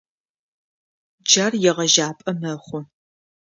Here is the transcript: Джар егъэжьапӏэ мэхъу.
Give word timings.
Джар 1.27 1.53
егъэжьапӏэ 1.69 2.31
мэхъу. 2.41 2.81